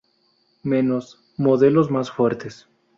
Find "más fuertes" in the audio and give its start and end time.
1.91-2.67